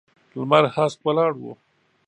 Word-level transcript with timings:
لمر 0.37 0.63
هسک 0.75 0.99
ولاړ 1.05 1.31
و. 1.41 1.43